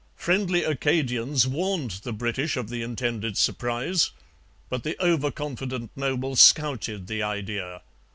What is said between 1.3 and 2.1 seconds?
warned